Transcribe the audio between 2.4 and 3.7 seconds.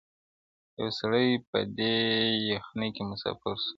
یخنۍ کي مسافر سو.